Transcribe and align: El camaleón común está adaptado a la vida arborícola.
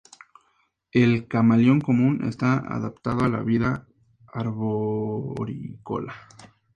El 0.93 1.27
camaleón 1.27 1.79
común 1.79 2.25
está 2.27 2.57
adaptado 2.57 3.23
a 3.23 3.29
la 3.29 3.43
vida 3.43 3.87
arborícola. 4.33 6.15